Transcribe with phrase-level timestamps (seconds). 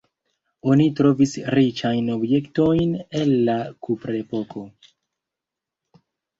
[0.75, 4.67] Oni trovis riĉajn objektojn el la kuprepoko.